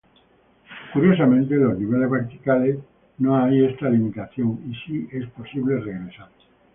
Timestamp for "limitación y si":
3.87-5.07